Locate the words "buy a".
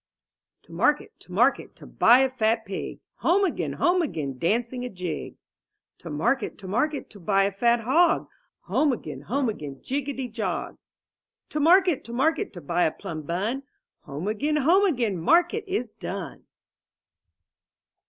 1.85-2.29, 7.19-7.51, 12.61-12.91